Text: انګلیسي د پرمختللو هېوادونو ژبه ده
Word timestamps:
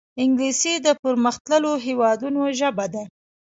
انګلیسي 0.21 0.73
د 0.85 0.87
پرمختللو 1.01 1.71
هېوادونو 1.85 2.41
ژبه 2.59 2.85
ده 2.93 3.03